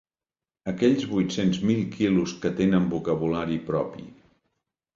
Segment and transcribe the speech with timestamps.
[0.71, 4.11] Aquells vuit-cents mil quilos que tenen vocabulari propi.